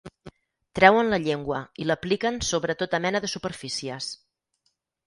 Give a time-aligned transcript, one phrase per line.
[0.79, 4.15] Treuen la llengua i l'apliquen sobre tota mena de superfícies.